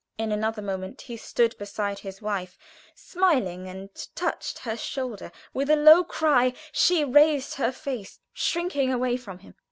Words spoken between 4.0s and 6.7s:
touched her shoulder; with a low cry